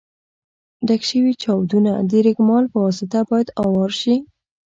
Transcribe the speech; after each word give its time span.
ډک 0.87 1.01
شوي 1.09 1.33
چاودونه 1.43 1.91
د 2.09 2.11
رېګمال 2.25 2.65
په 2.71 2.77
واسطه 2.85 3.19
باید 3.29 3.47
اوار 3.63 3.91
شي. 4.01 4.15